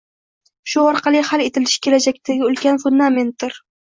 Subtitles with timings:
[0.71, 3.63] Shu orqali hal etilishi kelajakdagi ulkan fundamentdir.